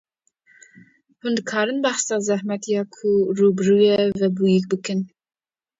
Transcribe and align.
Hûn 1.19 1.33
dikarin 1.37 1.79
behsa 1.83 2.15
zehmetya 2.27 2.81
ku 2.93 3.09
rûbirûyê 3.37 3.99
we 4.19 4.27
bûyî 4.35 4.59
bikin? 4.69 4.99